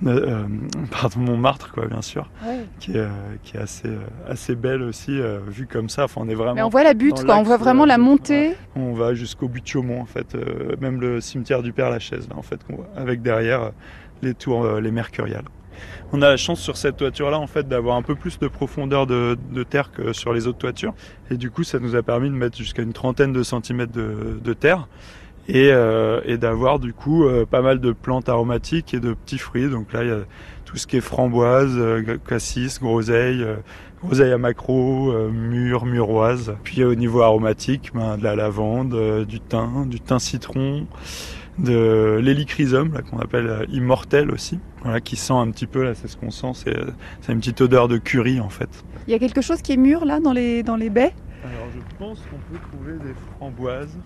[0.06, 0.46] euh,
[0.90, 2.30] pardon, Montmartre, quoi, bien sûr,
[2.78, 3.08] qui est,
[3.42, 3.90] qui est assez,
[4.28, 6.04] assez belle aussi, euh, vue comme ça.
[6.04, 7.36] Enfin, on est vraiment Mais on voit la butte, quoi.
[7.36, 8.54] On voit vraiment la montée.
[8.76, 12.28] on va jusqu'au but de Chaumont, en fait, euh, même le cimetière du Père Lachaise,
[12.28, 13.72] là, en fait, qu'on voit, avec derrière
[14.22, 15.44] les tours, les mercuriales.
[16.12, 19.06] On a la chance sur cette toiture-là, en fait, d'avoir un peu plus de profondeur
[19.06, 19.36] de,
[19.68, 20.94] terre que sur les autres toitures,
[21.30, 24.52] et du coup, ça nous a permis de mettre jusqu'à une trentaine de centimètres de,
[24.52, 24.88] terre.
[25.48, 29.38] Et, euh, et d'avoir du coup euh, pas mal de plantes aromatiques et de petits
[29.38, 29.68] fruits.
[29.68, 30.20] Donc là, il y a
[30.64, 33.44] tout ce qui est framboise, euh, cassis, groseille,
[34.00, 36.54] groseille à macro, mûre, muroise.
[36.62, 40.86] Puis au niveau aromatique, ben, de la lavande, du thym, du thym citron,
[41.58, 46.08] de l'hélichrysum là, qu'on appelle immortel aussi, voilà, qui sent un petit peu, là c'est
[46.08, 46.90] ce qu'on sent, c'est, euh,
[47.20, 48.68] c'est une petite odeur de curry en fait.
[49.06, 51.12] Il y a quelque chose qui est mûr, là, dans les, dans les baies?
[51.42, 53.96] Alors je pense qu'on peut trouver des framboises.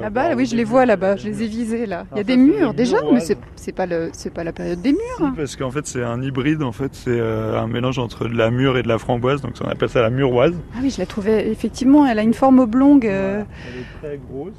[0.00, 1.16] Là-bas, voir oui, je les vois là-bas.
[1.16, 2.04] Je les ai visées, là.
[2.04, 4.52] Il y a Alors des murs, déjà, mais c'est c'est pas, le- c'est pas la
[4.52, 5.00] période des murs.
[5.16, 8.34] Si, parce qu'en fait c'est un hybride, en fait c'est euh, un mélange entre de
[8.36, 10.54] la mûre et de la framboise, donc on appelle ça la muroise.
[10.74, 13.06] Ah oui, je la trouvais, effectivement, elle a une forme oblongue.
[13.06, 14.52] euh, Elle est très grosse.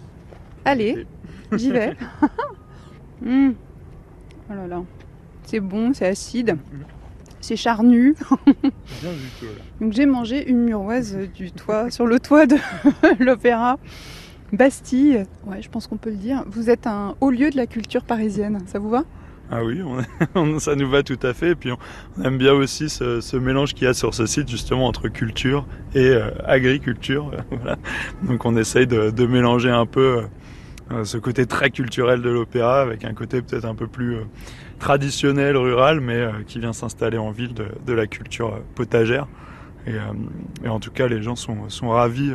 [0.66, 1.06] Allez,
[1.56, 1.94] j'y vais.
[3.24, 3.52] Hmm.
[4.50, 4.84] Oh là là.
[5.46, 6.58] C'est bon, c'est acide.
[7.42, 8.16] C'est charnu.
[8.48, 9.64] Bien juteux, là.
[9.82, 12.56] Donc j'ai mangé une muroise du toit, sur le toit de
[13.20, 13.78] l'opéra
[14.52, 15.26] Bastille.
[15.46, 16.44] Ouais, je pense qu'on peut le dire.
[16.48, 18.60] Vous êtes un haut lieu de la culture parisienne.
[18.68, 19.04] Ça vous va?
[19.52, 19.98] Ah oui, on-
[20.40, 21.50] on- ça nous va tout à fait.
[21.50, 21.78] Et puis on,
[22.18, 25.08] on aime bien aussi ce, ce mélange qu'il y a sur ce site justement entre
[25.10, 27.30] culture et euh, agriculture.
[27.52, 27.78] voilà.
[28.24, 30.24] Donc on essaye de, de mélanger un peu
[30.92, 34.24] euh, ce côté très culturel de l'opéra avec un côté peut-être un peu plus euh,
[34.84, 39.28] traditionnel, rural, mais euh, qui vient s'installer en ville de, la culture euh, potagère.
[39.88, 40.02] Et, euh,
[40.66, 42.34] et en tout cas, les gens sont, sont ravis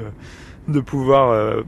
[0.67, 1.63] de pouvoir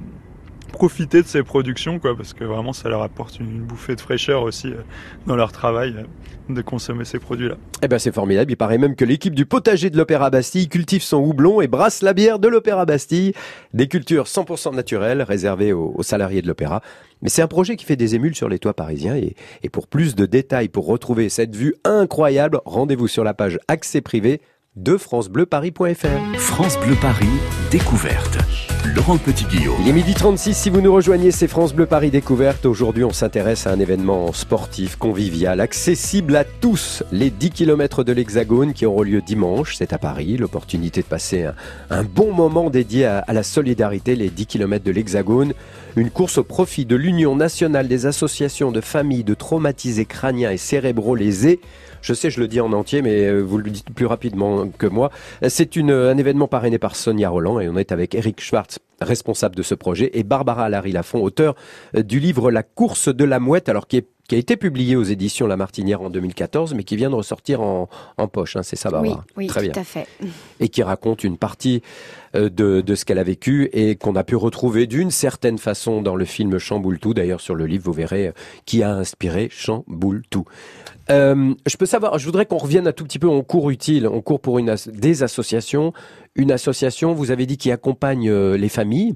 [0.73, 4.43] profiter de ces productions, quoi, parce que vraiment, ça leur apporte une, bouffée de fraîcheur
[4.43, 4.73] aussi
[5.27, 5.95] dans leur travail
[6.49, 7.57] de consommer ces produits-là.
[7.83, 8.51] Eh ben c'est formidable.
[8.51, 12.03] Il paraît même que l'équipe du potager de l'Opéra Bastille cultive son houblon et brasse
[12.03, 13.33] la bière de l'Opéra Bastille.
[13.73, 16.83] Des cultures 100% naturelles réservées aux salariés de l'Opéra.
[17.23, 19.17] Mais c'est un projet qui fait des émules sur les toits parisiens.
[19.17, 24.01] Et, pour plus de détails, pour retrouver cette vue incroyable, rendez-vous sur la page accès
[24.01, 24.41] privé
[24.77, 26.39] de francebleuparis.fr.
[26.39, 27.27] France Bleu Paris,
[27.71, 28.40] découverte.
[28.95, 29.77] Laurent Petit-Guillaume.
[29.81, 32.67] Il est midi 36, si vous nous rejoignez, c'est France Bleu Paris Découverte.
[32.67, 37.05] Aujourd'hui, on s'intéresse à un événement sportif, convivial, accessible à tous.
[37.13, 40.37] Les 10 km de l'Hexagone qui auront lieu dimanche, c'est à Paris.
[40.37, 41.47] L'opportunité de passer
[41.91, 45.53] un, bon moment dédié à, la solidarité, les 10 km de l'Hexagone.
[45.97, 50.57] Une course au profit de l'Union nationale des associations de familles de traumatisés crâniens et
[50.57, 51.61] cérébraux lésés.
[52.03, 54.87] Je sais, je le dis en entier, mais euh, vous le dites plus rapidement que
[54.87, 55.11] moi.
[55.49, 59.57] C'est une, un événement parrainé par Sonia Roland et on est avec Eric Schwartz, responsable
[59.57, 61.55] de ce projet, et Barbara Larry Lafont, auteur
[61.97, 64.95] euh, du livre La course de la mouette, alors qui, est, qui a été publié
[64.95, 68.55] aux éditions La Martinière en 2014, mais qui vient de ressortir en, en poche.
[68.55, 70.07] hein, c'est ça, Barbara oui, Très tout bien à fait.
[70.61, 71.83] et qui raconte une partie
[72.37, 76.01] euh, de, de ce qu'elle a vécu et qu'on a pu retrouver d'une certaine façon
[76.01, 77.13] dans le film Chamboule tout.
[77.13, 78.33] D'ailleurs, sur le livre, vous verrez euh,
[78.67, 80.45] qui a inspiré Chamboule tout.
[81.11, 84.07] Euh, je peux savoir, je voudrais qu'on revienne un tout petit peu en cours utile.
[84.07, 85.93] On court pour une as- des associations.
[86.37, 89.15] Une association, vous avez dit, qui accompagne euh, les familles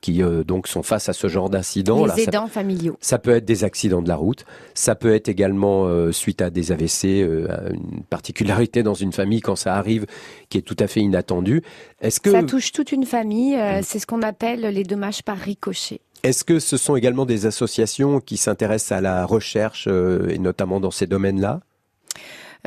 [0.00, 2.02] qui euh, donc sont face à ce genre d'incident.
[2.02, 2.96] Les Là, ça- aidants familiaux.
[3.00, 6.50] ça peut être des accidents de la route, ça peut être également euh, suite à
[6.50, 10.06] des AVC, euh, une particularité dans une famille quand ça arrive
[10.48, 11.62] qui est tout à fait inattendue.
[12.00, 13.56] Est-ce que, Ça touche toute une famille.
[13.56, 13.60] Mm.
[13.60, 16.00] euh, C'est ce qu'on appelle les dommages par ricochet.
[16.22, 20.90] est-ce que ce sont également des associations qui s'intéressent à la recherche et notamment dans
[20.90, 21.60] ces domaines-là?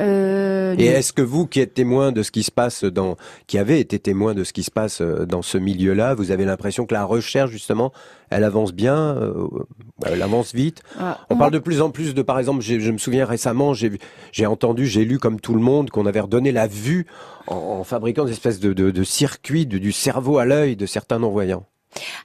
[0.00, 3.58] Euh, Et est-ce que vous, qui êtes témoin de ce qui se passe dans, qui
[3.58, 6.84] avez été témoin de ce qui se passe euh, dans ce milieu-là, vous avez l'impression
[6.86, 7.92] que la recherche, justement,
[8.30, 9.46] elle avance bien, euh,
[10.04, 10.82] elle avance vite?
[10.98, 14.46] Ah, On parle de plus en plus de, par exemple, je me souviens récemment, j'ai
[14.46, 17.06] entendu, j'ai lu comme tout le monde qu'on avait redonné la vue
[17.46, 20.86] en, en fabriquant des espèces de, de, de circuits de- du cerveau à l'œil de
[20.86, 21.66] certains non-voyants.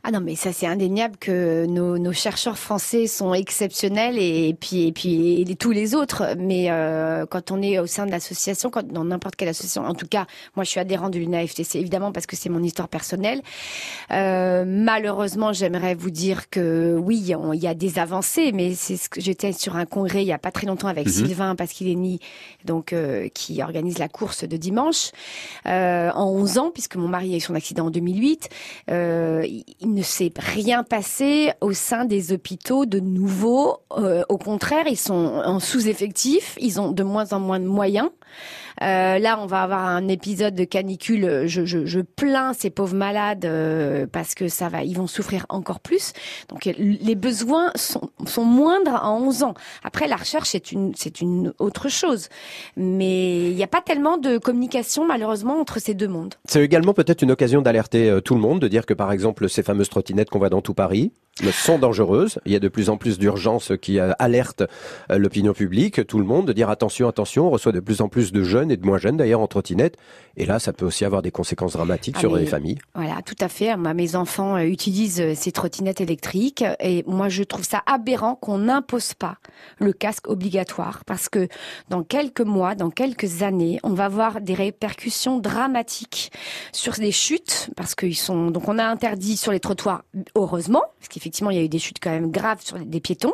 [0.04, 4.88] Ah non, mais ça c'est indéniable que nos, nos chercheurs français sont exceptionnels et, puis
[4.88, 6.36] et puis et tous les autres.
[6.38, 9.94] Mais euh, quand on est au sein de l'association, quand dans n'importe quelle association, en
[9.94, 13.42] tout cas, moi je suis adhérente de l'UNAFTC évidemment parce que c'est mon histoire personnelle.
[14.12, 18.98] Euh, malheureusement, j'aimerais vous dire que oui, on- il y a des avancées, mais c'est
[18.98, 21.14] ce que j'étais sur un congrès il y a pas très longtemps avec Mhm.
[21.14, 22.20] Sylvain Pasquileni,
[22.66, 25.12] donc euh, qui organise la course de dimanche
[25.68, 28.50] euh, en 11 ans puisque mon mari a eu son accident en 2008.
[28.90, 29.46] Euh,
[29.80, 33.78] il- ne s'est rien passé au sein des hôpitaux de nouveau.
[33.98, 38.10] Euh, au contraire, ils sont en sous-effectif, ils ont de moins en moins de moyens.
[38.82, 41.48] Euh, là, on va avoir un épisode de canicule.
[41.48, 45.46] Je, je, je plains ces pauvres malades euh, parce que ça va, ils vont souffrir
[45.50, 46.14] encore plus.
[46.50, 49.54] Donc, les besoins sont, sont moindres à 11 ans.
[49.84, 52.30] Après, la recherche, c'est une, c'est une autre chose.
[52.78, 56.36] Mais il n'y a pas tellement de communication, malheureusement, entre ces deux mondes.
[56.46, 59.50] C'est également peut-être une occasion d'alerter euh, tout le monde, de dire que par exemple
[59.50, 62.40] ces fameuses trottinettes qu'on voit dans tout Paris euh, sont dangereuses.
[62.46, 64.64] Il y a de plus en plus d'urgences qui euh, alertent
[65.12, 68.10] euh, l'opinion publique, tout le monde, de dire attention, attention, on reçoit de plus en
[68.10, 69.98] plus de jeunes et de moins jeunes d'ailleurs en trottinette.
[70.38, 72.78] Et là, ça peut aussi avoir des conséquences dramatiques Ah, sur les familles.
[72.96, 73.76] Voilà, tout à fait.
[73.78, 79.14] Mes enfants euh, utilisent ces trottinettes électriques et moi, je trouve ça aberrant qu'on n'impose
[79.14, 79.38] pas
[79.80, 81.48] le casque obligatoire parce que
[81.90, 86.32] dans quelques mois, dans quelques années, on va avoir des répercussions dramatiques
[86.72, 90.04] sur des chutes parce qu'ils sont donc on a interdit sur les trottoirs
[90.36, 93.34] heureusement parce qu'effectivement il y a eu des chutes quand même graves sur des piétons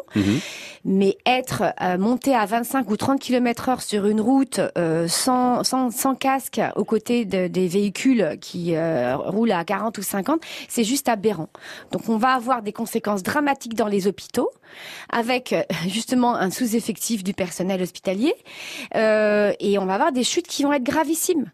[0.83, 5.63] mais être euh, monté à 25 ou 30 km heure sur une route euh, sans,
[5.63, 10.41] sans, sans casque aux côtés de- des véhicules qui euh, roulent à 40 ou 50,
[10.67, 11.49] c'est juste aberrant.
[11.91, 14.49] Donc on va avoir des conséquences dramatiques dans les hôpitaux
[15.09, 15.55] avec
[15.87, 18.33] justement un sous-effectif du personnel hospitalier
[18.93, 21.51] et on va avoir des chutes qui vont être gravissimes.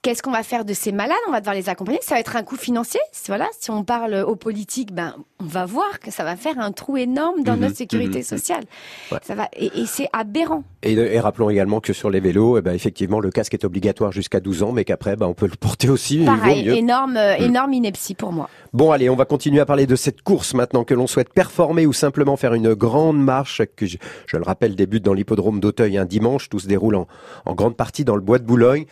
[0.00, 1.16] Qu'est-ce qu'on va faire de ces malades?
[1.26, 1.98] On va devoir les accompagner.
[2.02, 3.00] Ça va être un coût financier.
[3.26, 6.70] Voilà, si on parle aux politiques, ben on va voir que ça va faire un
[6.70, 8.24] trou énorme dans Mhm, notre sécurité mhm.
[8.24, 8.62] sociale.
[9.10, 9.18] Ouais.
[9.24, 10.62] Ça va et, et c'est aberrant.
[10.84, 14.12] Et, et rappelons également que sur les vélos, eh ben, effectivement, le casque est obligatoire
[14.12, 16.24] jusqu'à 12 ans, mais qu'après, ben, on peut le porter aussi.
[16.24, 16.74] Pareil, mieux.
[16.76, 17.42] énorme, euh, Mm.
[17.42, 18.48] énorme ineptie pour moi.
[18.72, 21.86] Bon, allez, on va continuer à parler de cette course maintenant que l'on souhaite performer
[21.86, 25.98] ou simplement faire une grande marche que, je, je le rappelle, débute dans l'hippodrome d'Auteuil
[25.98, 26.48] un dimanche.
[26.48, 27.08] Tout se déroule en,
[27.46, 28.84] en grande partie dans le bois de Boulogne.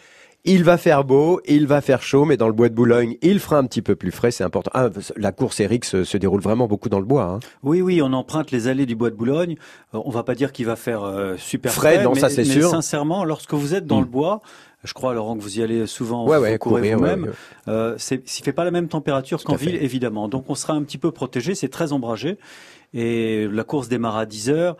[0.46, 3.40] Il va faire beau, il va faire chaud, mais dans le bois de Boulogne, il
[3.40, 4.70] fera un petit peu plus frais, c'est important.
[4.74, 7.24] Ah, la course, Eric, se, se déroule vraiment beaucoup dans le bois.
[7.24, 7.40] Hein.
[7.64, 9.56] Oui, oui, on emprunte les allées du bois de Boulogne.
[9.94, 12.30] Euh, on va pas dire qu'il va faire euh, super Frais, frais, non, mais, ça,
[12.30, 12.70] c'est mais sûr.
[12.70, 14.04] sincèrement, lorsque vous êtes dans Mm.
[14.04, 14.40] le bois,
[14.84, 17.24] je crois, Laurent, que vous y allez souvent, Ouais, vous ouais, courir, vous-même.
[17.24, 17.30] ouais.
[17.68, 20.28] Euh, fait pas la même température qu'en ville, évidemment.
[20.28, 21.56] Donc, on sera un petit peu protégé.
[21.56, 22.38] C'est très ombragé.
[22.94, 24.76] Et la course démarre à 10 heures.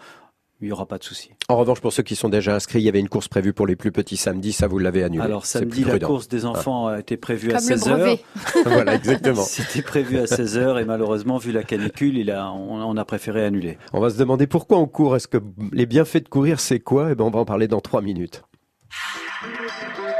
[0.62, 1.30] Il y aura pas de souci.
[1.50, 3.66] En revanche, pour ceux qui sont déjà inscrits, il y avait une course prévue pour
[3.66, 5.22] les plus petits samedi, ça vous l'avez annulé.
[5.22, 6.06] Alors, samedi, la prudent.
[6.06, 7.96] course des enfants a été prévue à Comme le 16 heures.
[7.98, 8.20] brevet.
[8.64, 9.42] voilà, exactement.
[9.46, 13.04] C'était prévu à 16 heures et malheureusement, vu la canicule, il a, on, on a
[13.04, 13.76] préféré annuler.
[13.92, 15.14] On va se demander pourquoi on court.
[15.16, 15.38] Est-ce que
[15.72, 17.10] les bienfaits de courir, c'est quoi?
[17.10, 18.42] Eh ben, on va en parler dans trois minutes.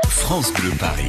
[0.09, 1.09] France Bleu Paris.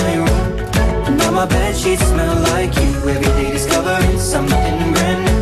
[1.41, 2.91] my bed sheets smell like you.
[3.09, 5.41] Every day discovering something brand new.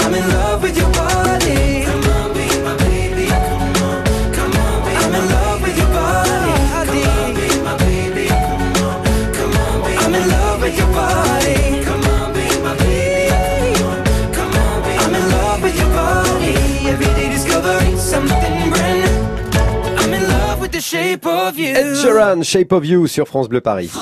[0.00, 1.84] I'm in love with your body.
[1.84, 3.26] Come on, be my baby.
[3.28, 4.00] Come on,
[4.36, 6.64] come on, be I'm in love with your body.
[6.88, 8.26] Come on, be my baby.
[8.28, 8.98] Come on,
[9.36, 11.58] come on, be I'm in love with your body.
[11.88, 13.76] Come on, be my baby.
[13.76, 16.54] Come on, come on, be I'm in love with your body.
[16.92, 20.00] Every day discovering something brand new.
[20.00, 21.74] I'm in love with the shape of you.
[21.74, 23.92] Ed Sheeran, Shape of You sur France Bleu Paris.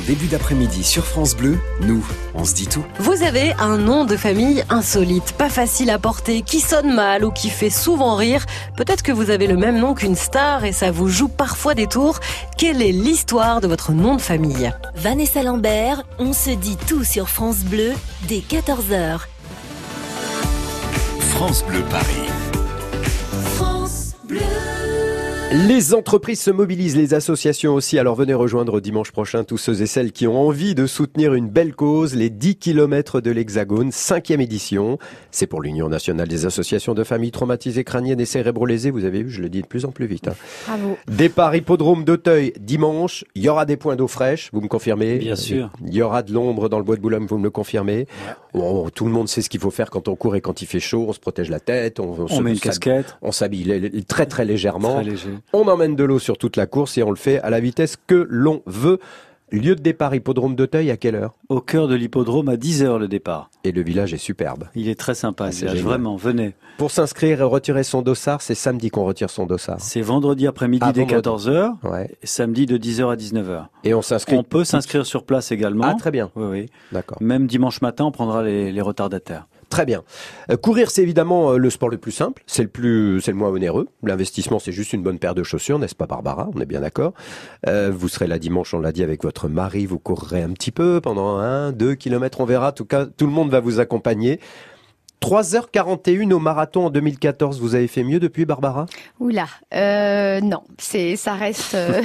[0.00, 2.02] En début d'après-midi sur France Bleu, nous,
[2.34, 2.82] on se dit tout.
[3.00, 7.30] Vous avez un nom de famille insolite, pas facile à porter, qui sonne mal ou
[7.30, 8.46] qui fait souvent rire.
[8.78, 11.86] Peut-être que vous avez le même nom qu'une star et ça vous joue parfois des
[11.86, 12.18] tours.
[12.56, 14.72] Quelle est l'histoire de votre nom de famille?
[14.94, 17.92] Vanessa Lambert, on se dit tout sur France Bleu
[18.26, 19.18] dès 14h.
[21.34, 22.29] France Bleu Paris.
[25.52, 27.98] Les entreprises se mobilisent, les associations aussi.
[27.98, 31.48] Alors venez rejoindre dimanche prochain tous ceux et celles qui ont envie de soutenir une
[31.48, 34.98] belle cause, les 10 km de l'Hexagone, cinquième édition.
[35.32, 38.92] C'est pour l'Union nationale des associations de familles traumatisées crâniennes et cérébro-lésées.
[38.92, 40.28] Vous avez vu, je le dis de plus en plus vite.
[40.28, 40.34] hein.
[40.68, 40.96] Bravo.
[41.08, 43.24] Départ hippodrome d'Auteuil dimanche.
[43.34, 45.18] Il y aura des points d'eau fraîche, vous me confirmez?
[45.18, 45.70] Bien sûr.
[45.84, 48.06] Il y aura de l'ombre dans le bois de Boulogne, vous me le confirmez?
[48.54, 50.66] Bon, Tout le monde sait ce qu'il faut faire quand on court et quand il
[50.66, 51.06] fait chaud.
[51.08, 51.98] On se protège la tête.
[51.98, 53.16] On, On se- met une casquette.
[53.20, 54.94] On s'habille très très légèrement.
[54.94, 55.30] Très léger.
[55.52, 57.96] On emmène de l'eau sur toute la course et on le fait à la vitesse
[58.06, 58.98] que l'on veut.
[59.52, 61.34] Lieu de départ hippodrome d'Auteuil à quelle heure?
[61.48, 63.50] Au cœur de l'hippodrome à 10h le départ.
[63.64, 64.68] Et le village est superbe.
[64.76, 66.54] Il est très sympa, Ah, ce c'est vraiment, venez.
[66.78, 69.80] Pour s'inscrire et retirer son dossard, c'est samedi qu'on retire son dossard.
[69.80, 71.48] C'est vendredi après-midi Ah, dès vendredi.
[71.48, 72.16] 14h, Ouais.
[72.22, 73.64] et samedi de 10h à 19h.
[73.82, 74.36] Et on s'inscrit.
[74.36, 75.82] On peut s'inscrire sur place également.
[75.84, 76.30] Ah, très bien.
[76.36, 76.66] Oui, oui.
[76.92, 77.18] D'accord.
[77.20, 79.48] Même dimanche matin, on prendra les, les retardataires.
[79.70, 80.02] Très bien.
[80.50, 83.36] Euh, courir, c'est évidemment euh, le sport le plus simple, c'est le plus, c'est le
[83.36, 83.88] moins onéreux.
[84.02, 86.48] L'investissement, c'est juste une bonne paire de chaussures, n'est-ce pas, Barbara?
[86.54, 87.14] On est bien d'accord.
[87.68, 89.86] Euh, vous serez là dimanche, on l'a dit, avec votre mari.
[89.86, 92.70] Vous courrez un petit peu pendant un, deux kilomètres, on verra.
[92.70, 94.40] En tout cas, tout le monde va vous accompagner.
[95.20, 97.60] 3h41 au marathon en 2014.
[97.60, 98.86] Vous avez fait mieux depuis, Barbara?
[99.20, 101.74] Oula, euh, non, c'est ça reste.
[101.74, 102.02] euh,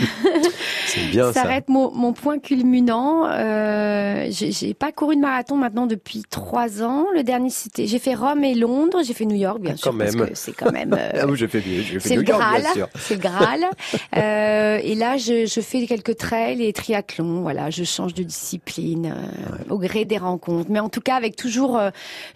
[1.11, 1.43] bien ça.
[1.43, 3.26] ça reste mon, mon point culminant.
[3.30, 7.05] Euh, j'ai pas couru de marathon maintenant depuis trois ans.
[7.16, 9.91] Le dernier c'était, j'ai fait Rome et Londres, j'ai fait New York bien Ah, sûr
[9.91, 10.28] quand parce même.
[10.30, 10.93] que c'est quand même.
[10.93, 12.89] euh, Ah oui, j'ai fait fait c'est le New York, Graal, bien sûr.
[12.99, 13.66] c'est le Graal.
[14.86, 17.41] Et là, je, je fais quelques trails et triathlons.
[17.41, 19.13] Voilà, je change de discipline
[19.70, 20.70] au gré des rencontres.
[20.70, 21.80] Mais en tout cas, avec toujours,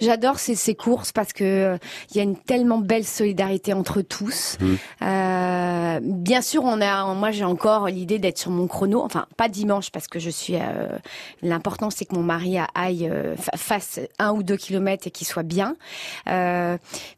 [0.02, 1.78] j'adore ces, ces courses parce que euh,
[2.12, 4.58] il y a une tellement belle solidarité entre tous.
[4.60, 4.66] Mmh.
[5.04, 9.02] Euh, bien sûr, on a, moi, j'ai encore l'idée d'être sur mon chrono.
[9.02, 10.56] Enfin, pas dimanche parce que je suis.
[10.56, 10.98] euh,
[11.42, 15.44] L'important, c'est que mon mari aille fa- fasse un ou deux kilomètres et qu'il soit
[15.44, 15.76] bien.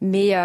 [0.02, 0.36] Mais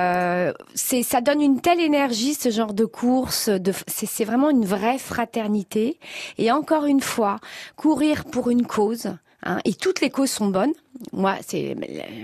[0.74, 3.48] c'est, ça donne une telle énergie, ce genre de course.
[3.48, 5.98] De, c'est, c'est vraiment une vraie fraternité.
[6.38, 7.38] Et encore une fois,
[7.76, 9.08] courir pour une cause.
[9.42, 10.72] hein, et toutes les causes sont bonnes.
[11.12, 11.76] Moi, c'est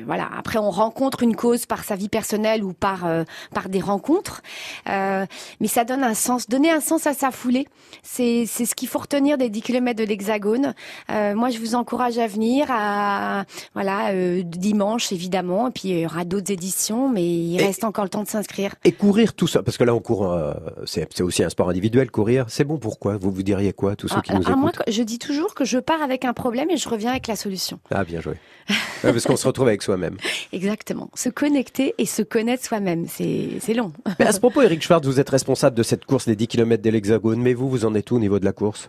[0.07, 0.29] voilà.
[0.37, 4.43] Après, on rencontre une cause par sa vie personnelle ou par euh, par des rencontres,
[4.89, 5.27] euh,
[5.61, 6.49] mais ça donne un sens.
[6.49, 7.69] Donner un sens à sa foulée,
[8.03, 10.75] c'est c'est ce qu'il faut retenir des 10 km de l'Hexagone.
[11.11, 12.67] Euh, moi, je vous encourage à venir.
[12.71, 13.45] À
[13.75, 18.05] voilà, euh, dimanche évidemment, et puis il y aura d'autres éditions, mais il reste encore
[18.05, 18.75] le temps de s'inscrire.
[18.85, 20.53] Et courir tout ça, parce que là on court, euh,
[20.87, 22.11] c'est c'est aussi un sport individuel.
[22.11, 22.79] Courir, c'est bon.
[22.79, 25.55] Pourquoi Vous vous diriez quoi, tous ceux qui Ah, nous ah, moi, je dis toujours
[25.55, 27.79] que je pars avec un problème et je reviens avec la solution.
[27.91, 28.35] Ah, bien joué.
[28.69, 30.17] Ouais, parce qu'on se retrouve avec soi-même.
[30.53, 31.11] Exactement.
[31.15, 33.93] Se connecter et se connaître soi-même, c'est c'est long.
[34.19, 36.83] Mais à ce propos, Eric Schwartz, vous êtes responsable de cette course des 10 km
[36.83, 38.89] de l'Hexagone, mais vous, vous en êtes où au niveau de la course?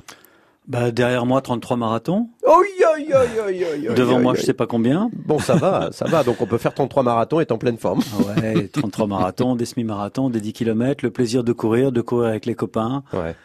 [0.68, 2.30] Bah, derrière moi, 33 marathons.
[2.46, 2.64] Oi, oi,
[3.10, 4.38] oi, oi, oi, oi, Devant oi, moi, oi.
[4.40, 5.10] je sais pas combien.
[5.14, 6.24] Bon, ça va, ça va.
[6.24, 8.00] Donc on peut faire 33 marathons et être en pleine forme.
[8.38, 12.46] Ouais, 33 marathons, des semi-marathons, des 10 km, le plaisir de courir, de courir avec
[12.46, 13.04] les copains.
[13.12, 13.36] Ouais.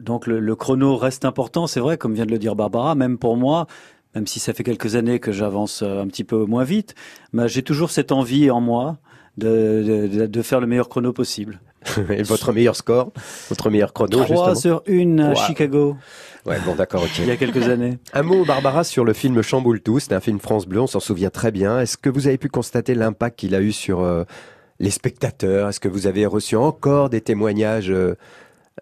[0.00, 3.18] Donc le, le chrono reste important, c'est vrai, comme vient de le dire Barbara, même
[3.18, 3.66] pour moi,
[4.14, 6.94] même si ça fait quelques années que j'avance euh, un petit peu moins vite,
[7.32, 8.98] mais j'ai toujours cette envie en moi
[9.36, 11.60] de, de, de faire le meilleur chrono possible.
[12.10, 13.12] Et votre meilleur score
[13.48, 15.34] Votre meilleur chrono, 3 justement sur 1 à Wow.
[15.36, 15.96] Chicago,
[16.44, 17.10] Ouais, bon, d'accord, ok.
[17.18, 17.98] il y a quelques années.
[18.12, 19.98] Un mot, Barbara, sur le film Chamboule tout.
[20.00, 21.80] C'était un film France Bleu, on s'en souvient très bien.
[21.80, 24.24] Est-ce que vous avez pu constater l'impact qu'il a eu sur euh,
[24.80, 25.68] les spectateurs?
[25.68, 28.16] Est-ce que vous avez reçu encore des témoignages euh,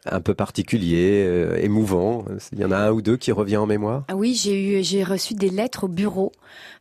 [0.04, 3.66] un peu particuliers, euh, émouvants Il y en a un ou deux qui revient en
[3.66, 4.04] mémoire?
[4.08, 6.32] Ah oui, j'ai eu, j'ai reçu des lettres au bureau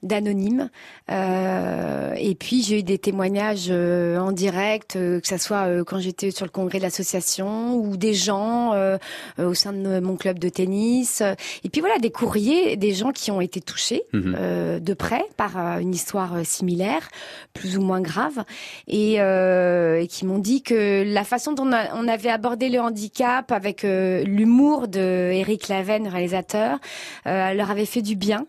[0.05, 0.69] d'anonymes,
[1.11, 5.83] euh, et puis j'ai eu des témoignages euh, en direct, euh, que ça soit euh,
[5.83, 8.97] quand j'étais sur le congrès de l'association ou des gens euh,
[9.39, 11.21] euh, au sein de mon club de tennis,
[11.63, 15.57] et puis voilà des courriers, des gens qui ont été touchés euh, de près par
[15.79, 17.09] une histoire similaire,
[17.53, 18.43] plus ou moins grave,
[18.87, 23.51] et, euh, et qui m'ont dit que la façon dont on, avait abordé le handicap
[23.51, 26.79] avec euh, l'humour de Eric Laven, réalisateur,
[27.25, 28.45] euh, leur avait fait du bien,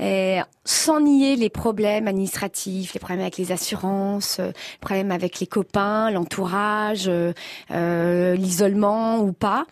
[0.00, 5.40] et sans nier les problèmes administratifs, les problèmes avec les assurances, euh, les problèmes avec
[5.40, 7.32] les copains, l'entourage, euh,
[7.70, 9.66] euh, l'isolement ou pas.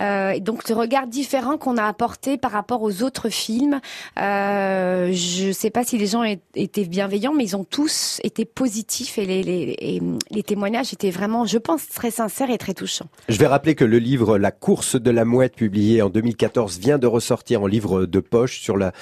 [0.00, 3.80] Euh, donc le regard différent qu'on a apporté par rapport aux autres films,
[4.18, 6.22] euh, je sais pas si les gens
[6.54, 10.00] étaient bienveillants, mais ils ont tous été positifs et les,
[10.30, 13.06] les, témoignages étaient vraiment, je pense, très sincères et très touchants.
[13.28, 16.98] Je vais rappeler que le livre La course de la mouette, publié en 2014, vient
[16.98, 18.60] de ressortir en livre de poche.
[18.60, 18.92] Sur la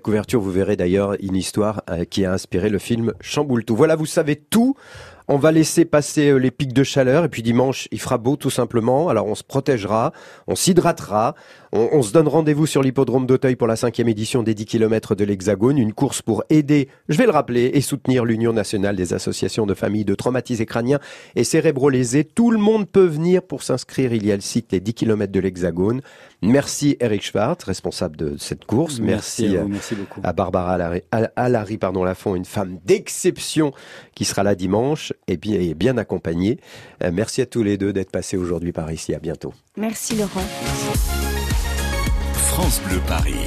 [0.00, 3.76] couverture, vous verrez d'ailleurs une histoire euh, qui a inspiré le film Chamboule tout.
[3.76, 4.74] Voilà, vous savez tout.
[5.30, 8.36] On va laisser passer euh, les pics de chaleur et puis dimanche, il fera beau
[8.36, 9.08] tout simplement.
[9.10, 10.12] Alors on se protégera,
[10.46, 11.34] on s'hydratera,
[11.72, 15.14] on, on se donne rendez-vous sur l'hippodrome d'Auteuil pour la cinquième édition des 10 km
[15.14, 19.12] de l'Hexagone, une course pour aider, je vais le rappeler, et soutenir l'Union nationale des
[19.12, 20.98] associations de familles de traumatisés crâniens
[21.36, 22.24] et cérébrolésés.
[22.24, 24.12] Tout le monde peut venir pour s'inscrire.
[24.14, 26.00] Il y a le site Les 10 km de l'Hexagone.
[26.40, 29.00] Merci Eric Schwartz, responsable de cette course.
[29.00, 30.20] Merci Merci, à vous, euh, merci beaucoup.
[30.22, 33.72] à Barbara Allary, Al- Allary, pardon, Lafont, une femme d'exception
[34.14, 36.58] qui sera là dimanche et bien, et bien accompagnée.
[37.02, 39.14] Euh, merci à tous les deux d'être passés aujourd'hui par ici.
[39.14, 39.52] À bientôt.
[39.76, 40.44] Merci Laurent.
[42.34, 43.46] France Bleu Paris.